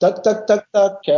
[0.00, 1.10] Tac, tac, tac, tac.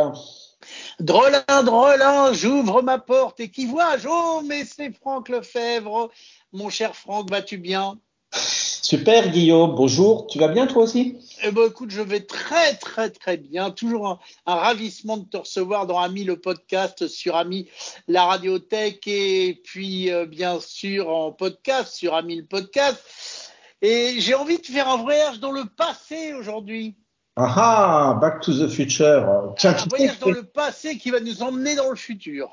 [1.00, 4.08] Drôlin, drôlin, j'ouvre ma porte et qui vois-je?
[4.08, 6.10] Oh, mais c'est Franck Lefebvre.
[6.54, 7.98] Mon cher Franck, vas-tu bien?
[8.32, 10.28] Super Guillaume, bonjour.
[10.28, 11.18] Tu vas bien toi aussi?
[11.42, 13.70] Eh ben écoute, je vais très très très bien.
[13.70, 17.68] Toujours un, ravissement de te recevoir dans Ami le podcast sur Ami
[18.08, 23.52] la radiothèque et puis euh, bien sûr en podcast sur Ami le podcast.
[23.82, 26.96] Et j'ai envie de faire un voyage dans le passé aujourd'hui.
[27.36, 29.54] Ah, Back to the Future.
[29.56, 32.50] Tiens, un voyage dans le passé qui va nous emmener dans le futur.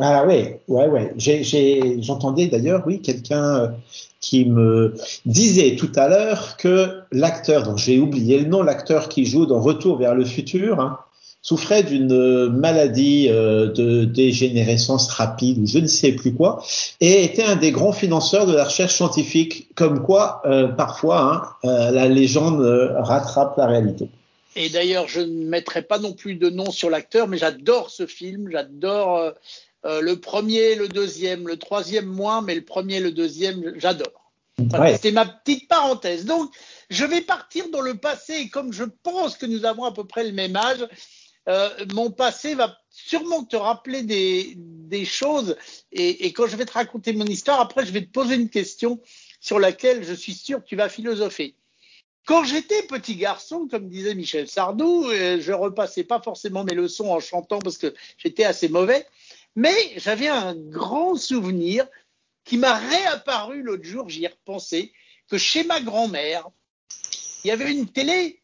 [0.00, 1.12] Ah oui, ouais, ouais.
[2.00, 3.68] J'entendais d'ailleurs, oui, quelqu'un euh,
[4.20, 4.94] qui me
[5.26, 9.60] disait tout à l'heure que l'acteur, dont j'ai oublié le nom, l'acteur qui joue dans
[9.60, 11.00] Retour vers le futur, hein,
[11.42, 16.62] souffrait d'une maladie euh, de dégénérescence rapide ou je ne sais plus quoi,
[17.00, 21.90] et était un des grands financeurs de la recherche scientifique, comme quoi euh, parfois hein,
[21.90, 22.60] la légende
[22.98, 24.08] rattrape la réalité.
[24.58, 28.06] Et d'ailleurs, je ne mettrai pas non plus de nom sur l'acteur, mais j'adore ce
[28.06, 29.30] film, j'adore euh,
[29.84, 34.32] euh, le premier, le deuxième, le troisième moins, mais le premier, le deuxième, j'adore.
[35.00, 36.24] C'est ma petite parenthèse.
[36.24, 36.52] Donc,
[36.90, 40.02] je vais partir dans le passé, et comme je pense que nous avons à peu
[40.02, 40.84] près le même âge,
[41.48, 45.56] euh, mon passé va sûrement te rappeler des, choses,
[45.92, 48.50] et, et, quand je vais te raconter mon histoire, après, je vais te poser une
[48.50, 49.00] question
[49.40, 51.54] sur laquelle je suis sûr que tu vas philosopher.
[52.28, 57.08] Quand j'étais petit garçon, comme disait Michel Sardou, euh, je repassais pas forcément mes leçons
[57.08, 59.06] en chantant parce que j'étais assez mauvais,
[59.56, 61.86] mais j'avais un grand souvenir
[62.44, 64.92] qui m'a réapparu l'autre jour, j'y ai repensé,
[65.30, 66.46] que chez ma grand-mère,
[67.44, 68.42] il y avait une télé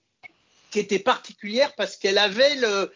[0.70, 2.90] qui était particulière parce qu'elle avait le,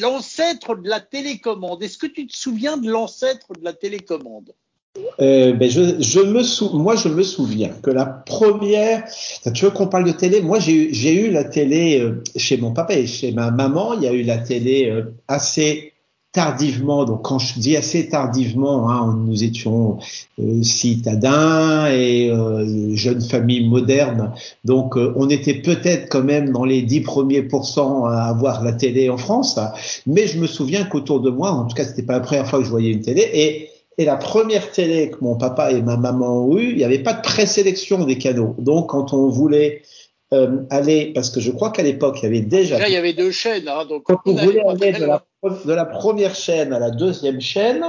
[0.00, 1.82] l'ancêtre de la télécommande.
[1.82, 4.54] Est-ce que tu te souviens de l'ancêtre de la télécommande?
[5.20, 6.70] Euh, ben je, je, me sou...
[6.78, 9.04] moi, je me souviens que la première,
[9.52, 10.40] tu veux qu'on parle de télé?
[10.40, 13.94] Moi, j'ai eu la télé euh, chez mon papa et chez ma maman.
[13.94, 15.92] Il y a eu la télé euh, assez
[16.32, 17.04] tardivement.
[17.04, 19.98] Donc, quand je dis assez tardivement, hein, nous étions
[20.40, 24.32] euh, citadins et euh, jeunes familles modernes.
[24.64, 29.10] Donc, on était peut-être quand même dans les dix premiers pourcents à avoir la télé
[29.10, 29.58] en France.
[30.06, 32.60] Mais je me souviens qu'autour de moi, en tout cas, c'était pas la première fois
[32.60, 35.96] que je voyais une télé et et la première télé que mon papa et ma
[35.96, 38.54] maman ont eue, il n'y avait pas de présélection des canaux.
[38.58, 39.82] Donc, quand on voulait
[40.34, 42.78] euh, aller, parce que je crois qu'à l'époque, il y avait déjà.
[42.78, 43.68] Là, il y avait deux chaînes.
[43.68, 47.40] Hein, donc quand on, voulait aller de la, de la, première chaîne à la deuxième
[47.40, 47.84] chaîne,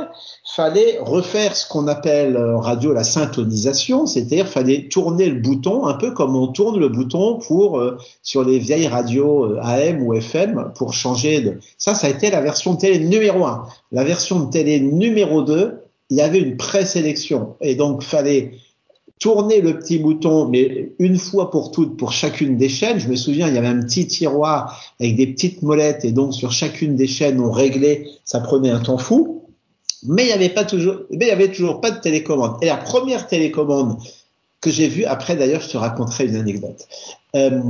[0.56, 5.96] fallait refaire ce qu'on appelle en radio la syntonisation, c'est-à-dire fallait tourner le bouton, un
[5.96, 10.14] peu comme on tourne le bouton pour euh, sur les vieilles radios euh, AM ou
[10.14, 11.58] FM pour changer de.
[11.80, 13.66] Ça, ça a été la version télé numéro un.
[13.92, 18.52] La version de télé numéro 2, il y avait une présélection et donc fallait
[19.20, 23.00] tourner le petit bouton, mais une fois pour toutes pour chacune des chaînes.
[23.00, 26.34] Je me souviens, il y avait un petit tiroir avec des petites molettes et donc
[26.34, 29.44] sur chacune des chaînes on réglait, ça prenait un temps fou.
[30.08, 32.58] Mais il n'y avait pas toujours, mais il y avait toujours pas de télécommande.
[32.62, 33.98] Et la première télécommande
[34.66, 36.88] que j'ai vue, après d'ailleurs je te raconterai une anecdote.
[37.36, 37.62] Euh,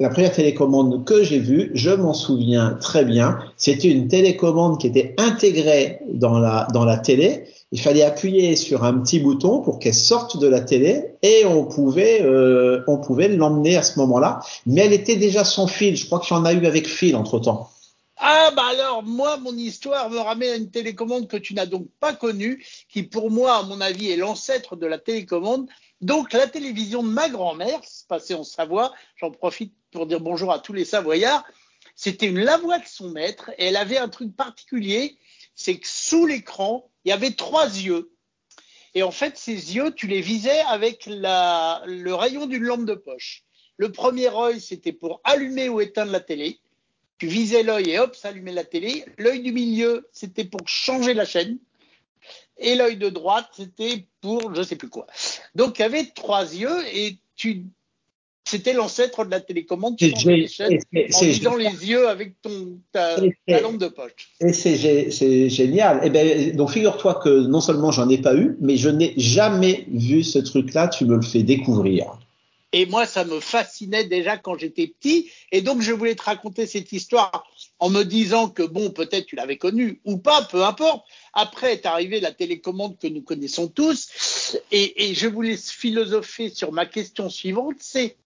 [0.00, 4.86] la première télécommande que j'ai vue, je m'en souviens très bien, c'était une télécommande qui
[4.86, 9.78] était intégrée dans la dans la télé il fallait appuyer sur un petit bouton pour
[9.78, 14.40] qu'elle sorte de la télé et on pouvait euh, on pouvait l'emmener à ce moment-là.
[14.66, 15.96] Mais elle était déjà sans fil.
[15.96, 17.68] Je crois qu'il y en a eu avec fil entre temps.
[18.20, 21.88] Ah bah alors moi mon histoire me ramène à une télécommande que tu n'as donc
[22.00, 25.68] pas connue, qui pour moi à mon avis est l'ancêtre de la télécommande.
[26.00, 30.58] Donc la télévision de ma grand-mère, passée en Savoie, j'en profite pour dire bonjour à
[30.58, 31.44] tous les Savoyards.
[31.94, 35.16] C'était une lavoie de son maître et elle avait un truc particulier,
[35.54, 38.12] c'est que sous l'écran il y avait trois yeux.
[38.94, 43.44] Et en fait, ces yeux, tu les visais avec le rayon d'une lampe de poche.
[43.76, 46.58] Le premier œil, c'était pour allumer ou éteindre la télé.
[47.18, 49.04] Tu visais l'œil et hop, ça allumait la télé.
[49.18, 51.58] L'œil du milieu, c'était pour changer la chaîne.
[52.58, 55.06] Et l'œil de droite, c'était pour je sais plus quoi.
[55.54, 57.64] Donc, il y avait trois yeux et tu
[58.48, 59.96] c'était l'ancêtre de la télécommande.
[59.96, 60.78] Tu les chaînes
[61.12, 63.16] en visant les yeux avec ton, ta,
[63.60, 64.30] lampe de poche.
[64.40, 65.98] Et c'est génial.
[65.98, 69.12] Et eh ben, donc figure-toi que non seulement j'en ai pas eu, mais je n'ai
[69.18, 70.88] jamais vu ce truc-là.
[70.88, 72.18] Tu me le fais découvrir.
[72.72, 75.30] Et moi, ça me fascinait déjà quand j'étais petit.
[75.52, 77.46] Et donc, je voulais te raconter cette histoire
[77.78, 81.06] en me disant que, bon, peut-être tu l'avais connue ou pas, peu importe.
[81.32, 84.58] Après est arrivée la télécommande que nous connaissons tous.
[84.70, 88.16] Et, je voulais philosopher sur ma question suivante, c'est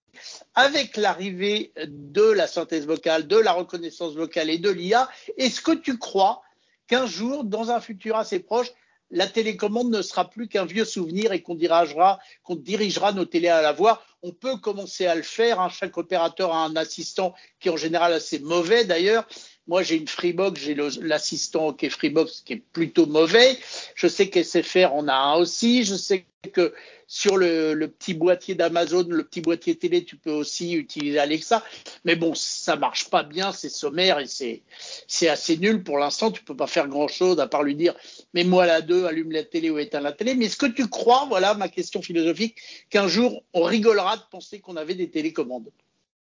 [0.54, 5.72] avec l'arrivée de la synthèse vocale, de la reconnaissance vocale et de l'IA, est-ce que
[5.72, 6.42] tu crois
[6.86, 8.68] qu'un jour, dans un futur assez proche,
[9.12, 13.48] la télécommande ne sera plus qu'un vieux souvenir et qu'on dirigera, qu'on dirigera nos télés
[13.48, 14.02] à la voix.
[14.22, 15.60] On peut commencer à le faire.
[15.60, 15.68] Hein.
[15.68, 19.28] Chaque opérateur a un assistant qui en général assez mauvais d'ailleurs.
[19.68, 23.56] Moi, j'ai une Freebox, j'ai l'assistant qui est Freebox qui est plutôt mauvais.
[23.94, 25.84] Je sais qu'SFR en a un aussi.
[25.84, 26.74] Je sais que
[27.06, 31.62] sur le, petit boîtier d'Amazon, le petit boîtier télé, tu peux aussi utiliser Alexa.
[32.04, 36.32] Mais bon, ça marche pas bien, c'est sommaire et c'est, assez nul pour l'instant.
[36.32, 37.94] Tu peux pas faire grand chose à part lui dire,
[38.34, 40.34] mets-moi la 2, allume la télé ou éteins la télé.
[40.34, 42.56] Mais est-ce que tu crois, voilà ma question philosophique,
[42.90, 45.70] qu'un jour on rigolera de penser qu'on avait des télécommandes?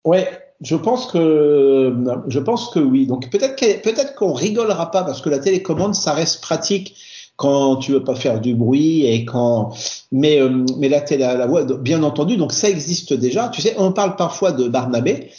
[0.03, 0.27] Ouais,
[0.61, 1.95] je pense que
[2.27, 3.05] je pense que oui.
[3.07, 6.95] Donc peut-être peut-être qu'on rigolera pas parce que la télécommande ça reste pratique
[7.35, 9.73] quand tu veux pas faire du bruit et quand
[10.11, 13.49] mais euh, mais la télé la voix bien entendu donc ça existe déjà.
[13.49, 15.31] Tu sais, on parle parfois de Barnabé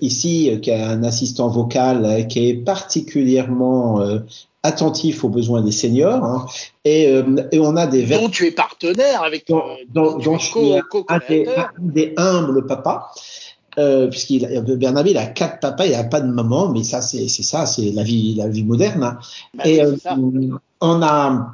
[0.00, 4.18] ici qui a un assistant vocal qui est particulièrement euh,
[4.66, 6.46] attentif aux besoins des seniors hein,
[6.84, 10.44] et, euh, et, on a des dont tu es partenaire avec dont, dont, dont je
[10.44, 10.74] suis
[11.08, 13.10] un, des, un, des, humbles papas
[13.78, 14.46] euh, puisqu'il
[14.76, 17.66] Bernabé il a quatre papas il a pas de maman mais ça c'est c'est ça
[17.66, 19.18] c'est la vie la vie moderne hein.
[19.54, 19.96] bah, et euh,
[20.80, 21.52] on a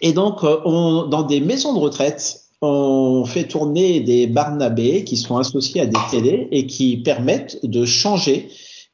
[0.00, 5.16] et donc euh, on, dans des maisons de retraite on fait tourner des Barnabés qui
[5.16, 8.48] sont associés à des télés et qui permettent de changer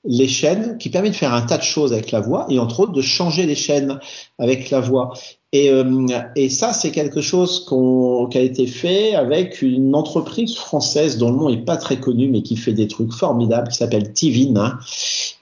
[0.04, 2.80] les chaînes, qui permettent de faire un tas de choses avec la voix et entre
[2.80, 3.98] autres de changer les chaînes
[4.38, 5.14] avec la voix.
[5.52, 10.56] Et, euh, et ça, c'est quelque chose qu qui a été fait avec une entreprise
[10.56, 13.76] française dont le nom est pas très connu, mais qui fait des trucs formidables, qui
[13.76, 14.78] s'appelle Tivin.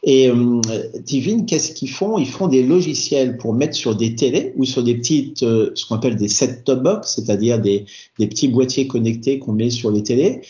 [0.02, 0.60] Et euh,
[1.06, 2.18] Tivin, qu'est-ce qu'ils font?
[2.18, 5.86] Ils font des logiciels pour mettre sur des télés ou sur des petites, euh, ce
[5.86, 7.86] qu'on appelle des set-top box, c'est-à-dire des,
[8.18, 10.42] des petits boîtiers connectés qu'on met sur les télés,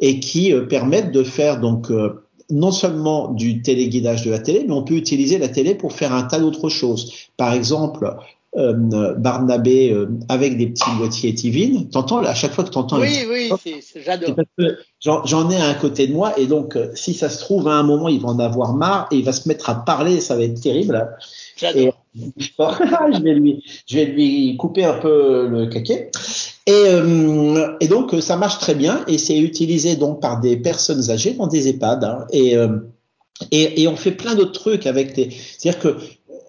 [0.00, 2.10] et qui euh, permettent de faire donc euh,
[2.50, 6.12] non seulement du téléguidage de la télé, mais on peut utiliser la télé pour faire
[6.12, 7.12] un tas d'autres choses.
[7.36, 8.16] Par exemple,
[8.56, 11.84] euh, Barnabé euh, avec des petits boîtiers Tivin.
[11.92, 12.98] T'entends à chaque fois que t'entends.
[12.98, 13.50] Oui, oui,
[14.04, 14.34] j'adore.
[15.00, 17.74] J'en ai un à côté de moi et donc euh, si ça se trouve à
[17.74, 20.34] un moment il va en avoir marre et il va se mettre à parler, ça
[20.34, 21.14] va être terrible.
[21.58, 22.02] J'adore.
[22.16, 26.10] je vais lui, je vais lui couper un peu le caquet.
[26.68, 31.10] Et, euh, et donc ça marche très bien et c'est utilisé donc par des personnes
[31.10, 32.68] âgées dans des EHPAD hein, et, euh,
[33.50, 35.30] et, et on fait plein d'autres trucs avec des.
[35.30, 35.96] C'est-à-dire que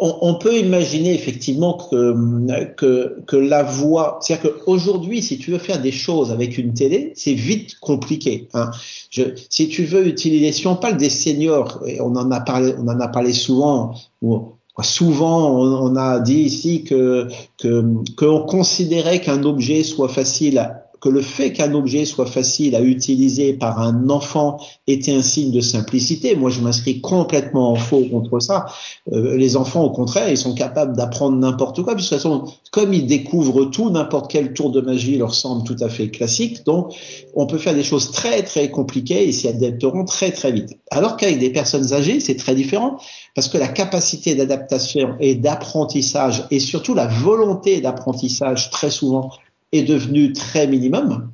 [0.01, 5.81] on, peut imaginer effectivement que, que, que la voix, c'est-à-dire qu'aujourd'hui, si tu veux faire
[5.81, 8.47] des choses avec une télé, c'est vite compliqué.
[8.53, 8.71] Hein.
[9.09, 12.73] Je, si tu veux utiliser, si on parle des seniors, et on en a parlé,
[12.77, 17.27] on en a parlé souvent, ou, souvent on, on, a dit ici que
[17.61, 23.53] qu'on considérait qu'un objet soit facile que le fait qu'un objet soit facile à utiliser
[23.53, 26.35] par un enfant était un signe de simplicité.
[26.35, 28.65] Moi, je m'inscris complètement en faux contre ça.
[29.13, 31.95] Euh, les enfants, au contraire, ils sont capables d'apprendre n'importe quoi.
[31.95, 35.77] De toute façon, comme ils découvrent tout, n'importe quel tour de magie leur semble tout
[35.79, 36.65] à fait classique.
[36.65, 36.93] Donc,
[37.33, 40.77] on peut faire des choses très, très compliquées et s'y adapteront très, très vite.
[40.91, 42.97] Alors qu'avec des personnes âgées, c'est très différent
[43.35, 49.29] parce que la capacité d'adaptation et d'apprentissage et surtout la volonté d'apprentissage très souvent
[49.71, 51.31] est devenu très minimum.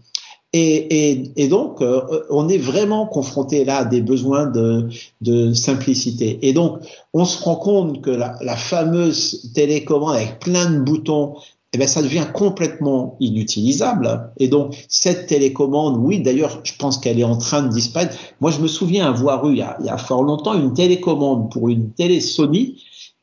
[0.58, 4.88] Et, et, et donc, euh, on est vraiment confronté là à des besoins de,
[5.20, 6.40] de, simplicité.
[6.44, 6.80] Et donc,
[7.14, 11.36] on se rend compte que la, la fameuse télécommande avec plein de boutons,
[11.74, 14.32] eh bien, ça devient complètement inutilisable.
[14.38, 18.16] Et donc, cette télécommande, oui, d'ailleurs, je pense qu'elle est en train de disparaître.
[18.40, 20.74] Moi, je me souviens avoir eu, il y a, il y a fort longtemps, une
[20.74, 22.82] télécommande pour une télé Sony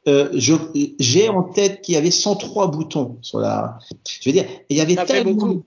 [0.09, 3.79] euh, j'ai en tête qu'il y avait 103 boutons sur la.
[4.21, 5.33] Je veux dire, il y avait tellement.
[5.33, 5.63] Beaucoup.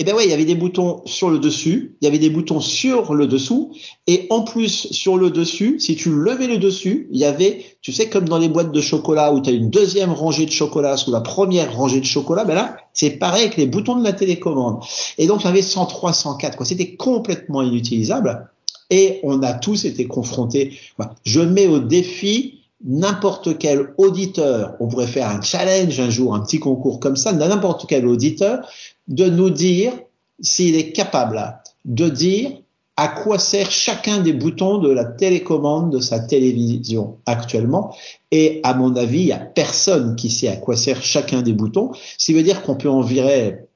[0.00, 2.30] Eh ben ouais, il y avait des boutons sur le dessus, il y avait des
[2.30, 3.74] boutons sur le dessous,
[4.06, 7.92] et en plus sur le dessus, si tu levais le dessus, il y avait, tu
[7.92, 10.96] sais, comme dans les boîtes de chocolat où tu as une deuxième rangée de chocolat
[10.96, 14.12] sous la première rangée de chocolat, ben là, c'est pareil avec les boutons de la
[14.12, 14.84] télécommande.
[15.18, 16.64] Et donc il y avait 103, 104, quoi.
[16.64, 18.48] C'était complètement inutilisable.
[18.90, 20.78] Et on a tous été confrontés.
[21.24, 26.40] Je mets au défi n'importe quel auditeur, on pourrait faire un challenge un jour, un
[26.40, 28.60] petit concours comme ça, n'importe quel auditeur,
[29.08, 29.92] de nous dire
[30.40, 32.52] s'il est capable de dire
[32.96, 37.94] à quoi sert chacun des boutons de la télécommande de sa télévision actuellement.
[38.32, 41.52] Et à mon avis, il n'y a personne qui sait à quoi sert chacun des
[41.52, 41.92] boutons.
[42.18, 43.67] Ce qui veut dire qu'on peut en virer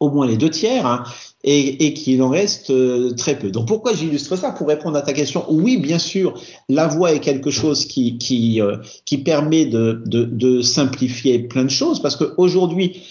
[0.00, 0.86] au moins les deux tiers.
[0.86, 1.04] Hein
[1.42, 3.50] et, qu'il en reste euh, très peu.
[3.50, 4.50] Donc pourquoi j'illustre ça?
[4.50, 6.34] Pour répondre à ta question, oui, bien sûr,
[6.68, 8.76] la voix est quelque chose qui, euh,
[9.24, 13.02] permet de, simplifier plein de choses, parce qu'aujourd'hui,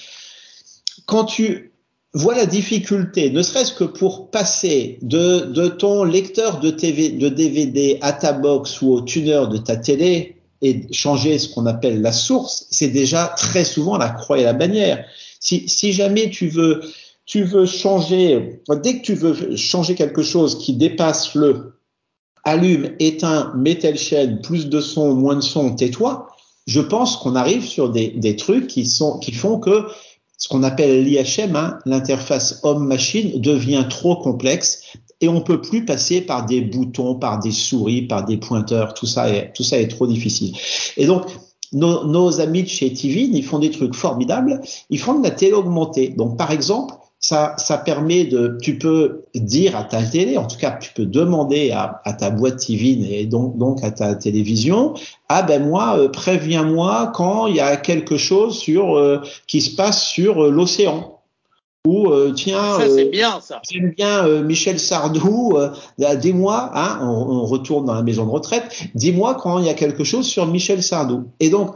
[1.06, 1.74] quand tu
[2.14, 8.14] vois la difficulté, ne serait-ce que pour passer de, ton lecteur de, de DVD à
[8.14, 12.68] ta box ou au tuner de ta télé, et changer ce qu'on appelle la source,
[12.70, 15.06] c'est déjà très souvent la croix et la bannière.
[15.40, 16.82] Si, jamais tu veux,
[17.26, 21.80] tu veux changer, dès que tu veux changer quelque chose qui dépasse le
[22.44, 26.28] allume, éteint, mets chaîne, plus de son, moins de son, tais-toi,
[26.68, 29.88] je pense qu'on arrive sur des, des, trucs qui, sont, qui font que
[30.38, 34.84] ce qu'on appelle l'IHM, hein, l'interface homme-machine, devient trop complexe
[35.22, 38.94] et on peut plus passer par des boutons, par des souris, par des pointeurs.
[38.94, 40.56] Tout ça est, tout ça est trop difficile.
[40.96, 41.26] Et donc,
[41.74, 44.62] nos, nos amis de chez TV, ils font des trucs formidables.
[44.90, 46.10] Ils font de la télé augmentée.
[46.10, 50.72] Donc, par exemple, ça, permet de, tu peux dire à ta télé, en tout cas,
[50.72, 54.94] tu peux demander à, ta boîte TV et donc, donc à ta télévision,
[55.28, 59.76] ah ben moi, euh, préviens-moi quand il y a quelque chose sur euh, qui se
[59.76, 61.19] passe sur euh, l'océan.
[61.88, 63.62] Ou tiens, ça c'est bien ça.
[63.70, 65.58] J'aime bien Michel Sardou.
[66.20, 68.64] dis-moi, hein, on, on, retourne dans la maison de retraite.
[68.96, 71.30] Dis-moi quand il y a quelque chose sur Michel Sardou.
[71.40, 71.76] Et donc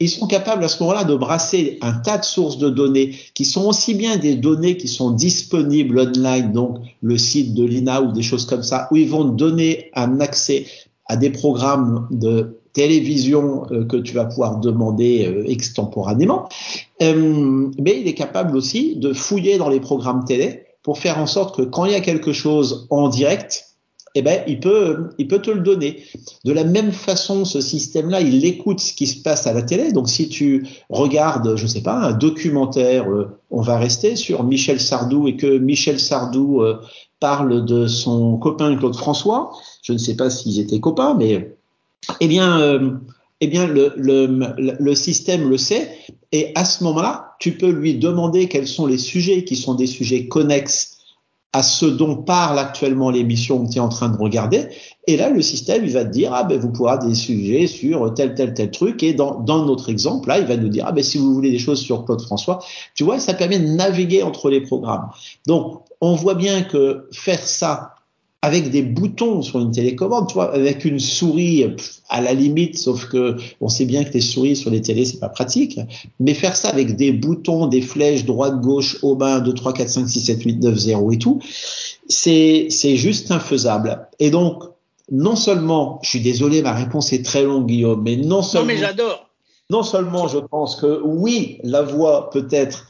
[0.00, 3.44] ils sont capables à ce moment-là de brasser un tas de sources de données qui
[3.44, 8.12] sont aussi bien des données qui sont disponibles online, donc le site de l'INA ou
[8.12, 10.66] des choses comme ça, où ils vont donner un accès
[11.06, 16.48] à des programmes de télévision euh, que tu vas pouvoir demander euh, extemporanément.
[17.02, 21.26] Euh, mais il est capable aussi de fouiller dans les programmes télé pour faire en
[21.26, 23.64] sorte que quand il y a quelque chose en direct,
[24.14, 26.04] eh ben, il peut, il peut te le donner.
[26.44, 29.90] De la même façon, ce système-là, il écoute ce qui se passe à la télé.
[29.90, 33.06] Donc, si tu regardes, je sais pas, un documentaire,
[33.50, 36.62] on va rester sur Michel Sardou et que Michel Sardou
[37.20, 39.50] parle de son copain Claude François.
[39.82, 41.58] Je ne sais pas s'ils étaient copains, mais
[42.20, 42.90] eh bien, euh,
[43.40, 44.26] eh bien, le, le,
[44.58, 45.90] le système le sait.
[46.32, 49.86] Et à ce moment-là, tu peux lui demander quels sont les sujets qui sont des
[49.86, 50.96] sujets connexes
[51.54, 54.68] à ce dont parle actuellement l'émission que tu es en train de regarder.
[55.06, 57.66] Et là, le système, il va te dire, ah ben, vous pourrez avoir des sujets
[57.66, 59.02] sur tel, tel, tel truc.
[59.02, 61.50] Et dans, dans notre exemple, là, il va nous dire, ah ben, si vous voulez
[61.50, 62.58] des choses sur Claude François,
[62.94, 65.08] tu vois, ça permet de naviguer entre les programmes.
[65.46, 67.94] Donc, on voit bien que faire ça
[68.40, 71.74] avec des boutons sur une télécommande, tu vois, avec une souris
[72.08, 75.18] à la limite, sauf que on sait bien que les souris sur les télés c'est
[75.18, 75.80] pas pratique,
[76.20, 79.88] mais faire ça avec des boutons, des flèches droite gauche au bain 2 3 4
[79.88, 81.40] 5 6 7 8 9 0 et tout,
[82.08, 84.06] c'est c'est juste infaisable.
[84.20, 84.62] Et donc
[85.10, 88.74] non seulement, je suis désolé, ma réponse est très longue Guillaume, mais non seulement Non
[88.74, 89.28] mais j'adore.
[89.70, 92.87] Non seulement je pense que oui, la voix peut être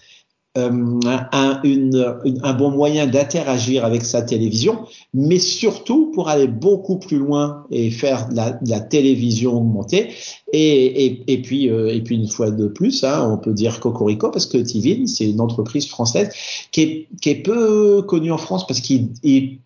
[0.58, 4.80] un, une, un, bon moyen d'interagir avec sa télévision,
[5.14, 10.08] mais surtout pour aller beaucoup plus loin et faire de la, télévision augmentée.
[10.52, 14.46] Et, puis, euh, et puis une fois de plus, hein, on peut dire Cocorico parce
[14.46, 16.30] que Tivin, c'est une entreprise française
[16.72, 19.10] qui est, peu connue en France parce qu'ils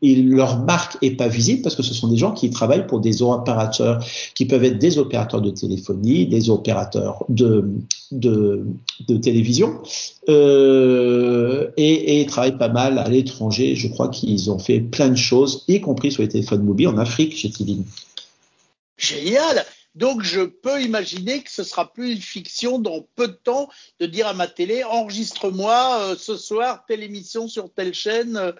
[0.03, 3.23] leur marque est pas visible parce que ce sont des gens qui travaillent pour des
[3.23, 7.77] opérateurs qui peuvent être des opérateurs de téléphonie, des opérateurs de
[9.23, 9.81] télévision
[10.29, 10.82] euh,
[11.77, 13.75] et, et travaillent pas mal à l'étranger.
[13.77, 16.99] Je crois qu'ils ont fait plein de choses, y compris sur les téléphones mobiles en
[16.99, 17.83] Afrique chez Tivin.
[18.97, 23.69] Génial donc je peux imaginer que ce sera plus une fiction dans peu de temps
[24.01, 28.53] de dire à ma télé enregistre-moi euh, ce soir telle émission sur telle chaîne euh,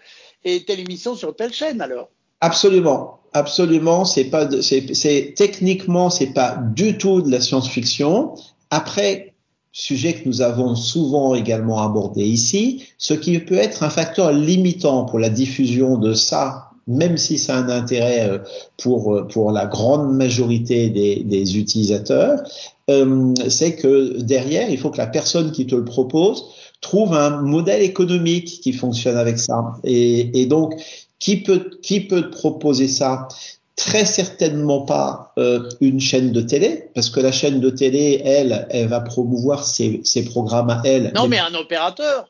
[0.45, 2.11] et telle émission sur telle chaîne alors.
[2.41, 4.05] Absolument, absolument.
[4.05, 8.35] C'est pas, c'est techniquement c'est pas du tout de la science-fiction.
[8.71, 9.32] Après,
[9.73, 15.05] sujet que nous avons souvent également abordé ici, ce qui peut être un facteur limitant
[15.05, 18.39] pour la diffusion de ça même si ça a un intérêt euh,
[18.77, 22.41] pour, euh, pour la grande majorité des, des utilisateurs,
[22.91, 26.45] euh, c'est que derrière, il faut que la personne qui te le propose
[26.81, 29.77] trouve un modèle économique qui fonctionne avec ça.
[29.85, 30.75] Et, et donc,
[31.21, 33.29] qui peut, qui peut te proposer ça?
[33.77, 38.67] Très certainement pas euh, une chaîne de télé, parce que la chaîne de télé, elle,
[38.71, 41.13] elle va promouvoir ses, ses programmes à elle.
[41.15, 42.29] Non, mais, mais un opérateur.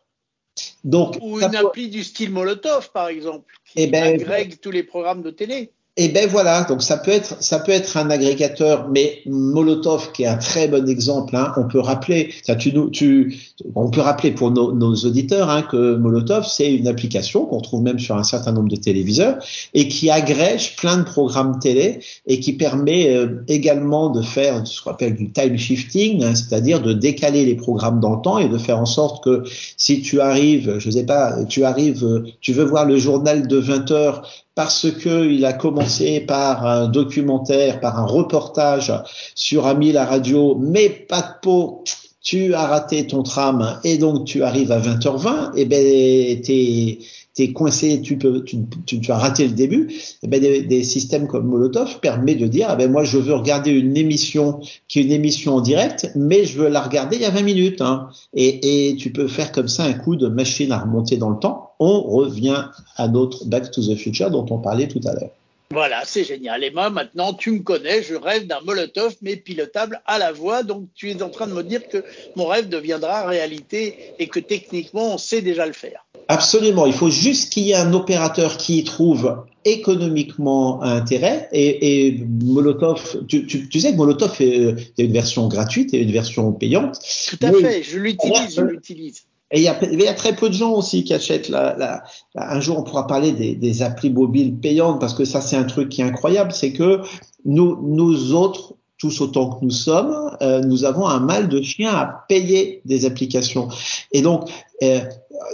[0.84, 4.82] Donc, ou une appli du style Molotov, par exemple, qui eh ben, agrègue tous les
[4.82, 5.72] programmes de télé.
[5.98, 10.22] Et ben voilà, donc ça peut être ça peut être un agrégateur, mais Molotov qui
[10.22, 11.36] est un très bon exemple.
[11.36, 13.36] Hein, on peut rappeler, ça, tu, tu,
[13.74, 17.82] on peut rappeler pour nos, nos auditeurs hein, que Molotov c'est une application qu'on trouve
[17.82, 19.36] même sur un certain nombre de téléviseurs
[19.74, 24.80] et qui agrège plein de programmes télé et qui permet euh, également de faire ce
[24.80, 28.48] qu'on appelle du time shifting, hein, c'est-à-dire de décaler les programmes dans le temps et
[28.48, 29.42] de faire en sorte que
[29.76, 33.90] si tu arrives, je sais pas, tu arrives, tu veux voir le journal de 20
[33.90, 34.22] heures
[34.54, 38.92] parce que il a commencé par un documentaire, par un reportage
[39.34, 41.84] sur Ami la radio, mais pas de peau.
[42.20, 46.98] tu as raté ton tram et donc tu arrives à 20h20, et ben t'es
[47.34, 49.90] t'es coincé, tu peux, tu, tu, as raté le début.
[50.22, 53.70] Et ben des, systèmes comme Molotov permettent de dire, ah ben moi je veux regarder
[53.70, 57.24] une émission qui est une émission en direct, mais je veux la regarder il y
[57.24, 57.80] a 20 minutes.
[57.80, 58.08] Hein.
[58.34, 61.71] Et tu peux faire comme ça un coup de machine à remonter dans le temps.
[61.84, 65.30] On revient à notre Back to the Future dont on parlait tout à l'heure.
[65.72, 66.62] Voilà, c'est génial.
[66.62, 70.62] Et moi, maintenant, tu me connais, je rêve d'un Molotov, mais pilotable à la voix.
[70.62, 72.04] Donc, tu es en train de me dire que
[72.36, 76.06] mon rêve deviendra réalité et que techniquement, on sait déjà le faire.
[76.28, 76.86] Absolument.
[76.86, 81.48] Il faut juste qu'il y ait un opérateur qui y trouve économiquement intérêt.
[81.52, 85.94] Et, et Molotov, tu, tu, tu, sais que Molotov, il y a une version gratuite
[85.94, 86.98] et une version payante.
[87.28, 87.82] Tout à fait.
[87.82, 89.22] Je l'utilise, je l'utilise.
[89.54, 89.68] Et il y,
[90.08, 92.02] a, très peu de gens aussi qui achètent la, la,
[92.34, 95.64] un jour on pourra parler des, des applis mobiles payantes parce que ça c'est un
[95.64, 97.02] truc qui est incroyable, c'est que
[97.44, 101.92] nous, nous autres, tous autant que nous sommes, euh, nous avons un mal de chien
[101.92, 103.66] à payer des applications.
[104.12, 104.48] Et donc,
[104.84, 105.00] euh,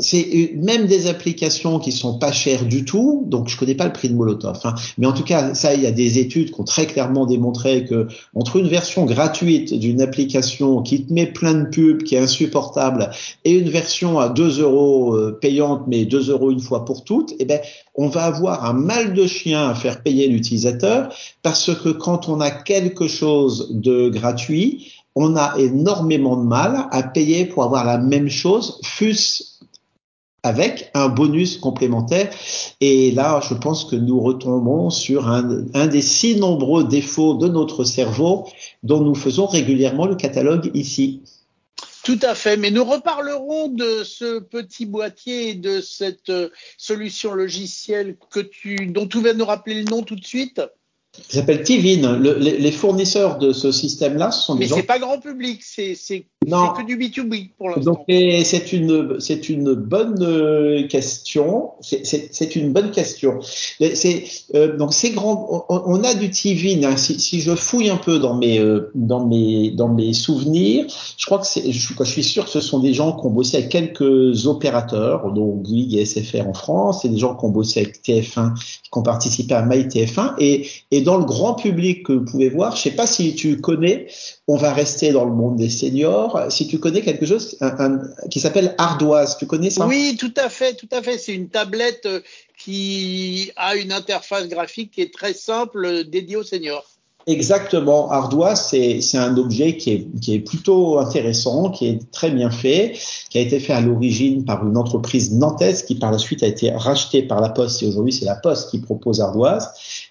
[0.01, 3.25] c'est même des applications qui sont pas chères du tout.
[3.27, 5.83] Donc, je connais pas le prix de Molotov, hein, mais en tout cas, ça, il
[5.83, 10.03] y a des études qui ont très clairement démontré que entre une version gratuite d'une
[10.03, 13.11] application qui te met plein de pubs, qui est insupportable,
[13.47, 17.33] et une version à 2 euros euh, payante, mais 2 euros une fois pour toutes,
[17.39, 17.61] eh ben,
[17.95, 21.09] on va avoir un mal de chien à faire payer l'utilisateur
[21.43, 23.38] parce que quand on a quelque chose
[23.71, 29.17] de gratuit, on a énormément de mal à payer pour avoir la même chose, fût
[30.45, 32.31] avec un bonus complémentaire.
[32.81, 35.43] Et là, je pense que nous retombons sur un,
[35.89, 38.47] des si nombreux défauts de notre cerveau
[38.83, 41.23] dont nous faisons régulièrement le catalogue ici.
[42.05, 48.17] Tout à fait, mais nous reparlerons de ce petit boîtier de cette euh, solution logicielle
[48.31, 50.63] que tu, dont tu nous rappeler le nom tout de suite
[51.29, 52.19] qui s'appelle Tivin.
[52.19, 55.97] les, les, fournisseurs de ce système-là, ce sont des Mais c'est pas grand public, c'est
[56.49, 58.05] que du B2B pour l'instant.
[58.09, 61.71] c'est une c'est une bonne euh, question.
[61.81, 63.39] C'est une bonne question.
[63.41, 64.25] C'est
[64.55, 65.67] euh, donc c'est grand.
[65.69, 66.85] On, on, a du Tivin.
[66.85, 66.97] Hein.
[66.97, 70.87] Si, si, je fouille un peu dans mes euh, dans mes dans mes souvenirs,
[71.17, 73.31] je crois que c'est je, je, suis sûr que ce sont des gens qui ont
[73.31, 77.51] bossé avec quelques opérateurs, donc Bouygues et SFR en France, et des gens qui ont
[77.51, 82.13] bossé avec TF1, qui ont participé à MyTF1 et et dans le grand public que
[82.13, 84.07] vous pouvez voir, je sais pas si tu connais,
[84.47, 87.59] on va rester dans le monde des seniors, si tu connais quelque chose
[88.31, 89.87] qui s'appelle Ardoise, tu connais ça?
[89.87, 91.19] Oui, tout à fait, tout à fait.
[91.19, 92.21] C'est une tablette euh,
[92.57, 96.87] qui a une interface graphique qui est très simple, euh, dédiée aux seniors.
[97.27, 98.11] Exactement.
[98.11, 102.95] Ardoise, c'est un objet qui est, qui est plutôt intéressant, qui est très bien fait,
[103.29, 106.47] qui a été fait à l'origine par une entreprise nantaise qui par la suite a
[106.47, 109.69] été rachetée par la Poste et aujourd'hui c'est la Poste qui propose Ardoise.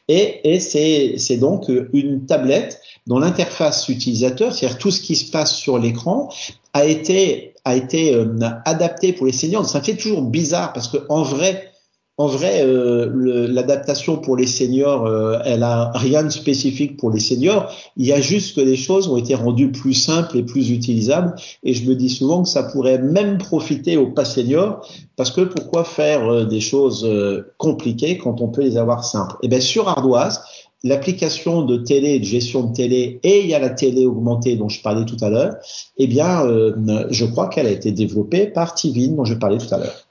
[0.07, 5.79] Et, c'est donc une tablette dont l'interface utilisateur, c'est-à-dire tout ce qui se passe sur
[5.79, 6.29] l'écran,
[6.73, 9.67] a été a euh, adapté pour les seniors.
[9.67, 11.71] Ça fait toujours bizarre parce que en vrai,
[12.19, 17.19] en vrai, euh, l'adaptation pour les seniors, euh, elle a rien de spécifique pour les
[17.19, 17.71] seniors.
[17.95, 21.35] Il y a juste que les choses ont été rendues plus simples et plus utilisables.
[21.63, 25.41] Et je me dis souvent que ça pourrait même profiter aux pas seniors parce que
[25.41, 29.35] pourquoi faire euh, des choses euh, compliquées quand on peut les avoir simples?
[29.43, 30.41] Et eh bien sur Ardoise,
[30.83, 34.69] l'application de télé, de gestion de télé, et il y a la télé augmentée dont
[34.69, 35.55] je parlais tout à l'heure.
[35.97, 39.73] Eh bien, euh, je crois qu'elle a été développée par Tivin dont je parlais tout
[39.73, 40.06] à l'heure.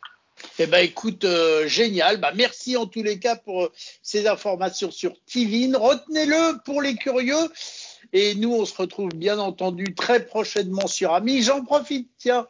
[0.59, 2.17] Eh ben écoute, euh, génial.
[2.17, 3.69] Bah merci en tous les cas pour
[4.03, 5.77] ces informations sur Tivin.
[5.77, 7.53] Retenez-le pour les curieux.
[8.15, 11.43] Et nous, on se retrouve bien entendu très prochainement sur Ami.
[11.43, 12.47] J'en profite, tiens,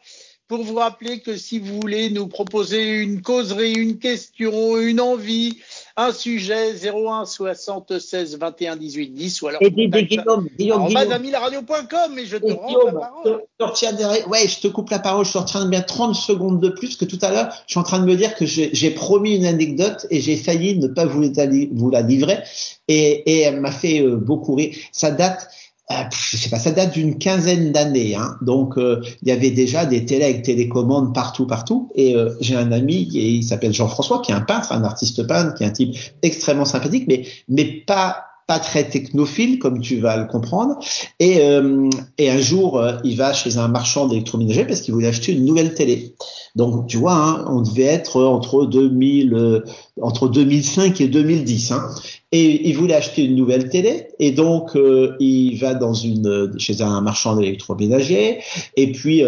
[0.47, 5.59] pour vous rappeler que si vous voulez nous proposer une causerie, une question, une envie,
[5.97, 12.25] un sujet 01 76 21 18 10 ou alors et dis, Guillaume, Guillaume, en et
[12.25, 13.41] je te rends la parole.
[13.59, 16.61] Je, ouais, je te coupe la parole, je suis en train de mettre 30 secondes
[16.61, 18.91] de plus que tout à l'heure, je suis en train de me dire que j'ai
[18.91, 21.23] promis une anecdote et j'ai failli ne pas vous,
[21.71, 22.43] vous la livrer
[22.87, 24.75] et, et elle m'a fait euh, beaucoup rire.
[24.91, 25.49] Ça date
[25.89, 28.15] je sais pas, ça date d'une quinzaine d'années.
[28.15, 28.37] Hein.
[28.41, 31.89] Donc, euh, il y avait déjà des télé avec télécommandes partout, partout.
[31.95, 35.25] Et euh, j'ai un ami, et il s'appelle Jean-François, qui est un peintre, un artiste
[35.25, 39.99] peintre, qui est un type extrêmement sympathique, mais mais pas pas très technophile, comme tu
[39.99, 40.79] vas le comprendre.
[41.19, 45.09] Et, euh, et un jour, euh, il va chez un marchand d'électroménager parce qu'il voulait
[45.09, 46.15] acheter une nouvelle télé.
[46.55, 49.59] Donc, tu vois, hein, on devait être entre 2000, euh,
[50.01, 51.71] entre 2005 et 2010.
[51.73, 51.89] Hein.
[52.31, 54.07] Et il voulait acheter une nouvelle télé.
[54.19, 54.77] Et donc,
[55.19, 58.39] il va dans une, chez un marchand d'électroménager.
[58.75, 59.23] Et puis,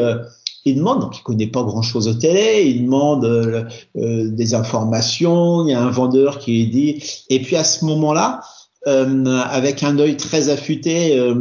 [0.65, 5.71] il demande, donc il connaît pas grand chose au télé, il demande des informations, il
[5.71, 9.99] y a un vendeur qui lui dit, et puis à ce moment-là, euh, avec un
[9.99, 11.35] œil très affûté euh,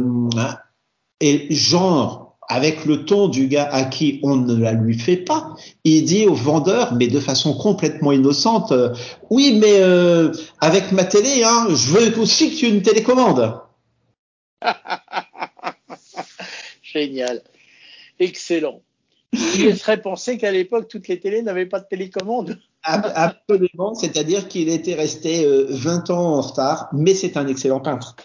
[1.21, 5.55] et genre avec le ton du gars à qui on ne la lui fait pas,
[5.83, 8.93] il dit au vendeur, mais de façon complètement innocente, euh,
[9.29, 13.61] oui, mais euh, avec ma télé, hein, je veux aussi que tu aies une télécommande.
[16.81, 17.43] Génial.
[18.17, 18.81] Excellent.
[19.31, 22.59] Il serait pensé qu'à l'époque, toutes les télés n'avaient pas de télécommande.
[22.83, 28.15] Absolument, c'est-à-dire qu'il était resté 20 euh, ans en retard, mais c'est un excellent peintre.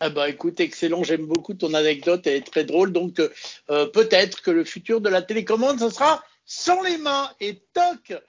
[0.00, 2.92] Ah bah écoute, excellent, j'aime beaucoup ton anecdote, elle est très drôle.
[2.92, 7.62] Donc euh, peut-être que le futur de la télécommande, ce sera sans les mains et
[7.72, 8.20] toc.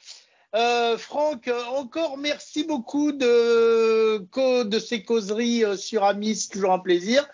[0.55, 4.19] Euh, Franck, encore merci beaucoup de,
[4.63, 7.27] de ces causeries sur Amis, toujours un plaisir.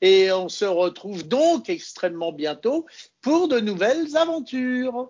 [0.00, 2.86] Et on se retrouve donc extrêmement bientôt
[3.20, 5.08] pour de nouvelles aventures.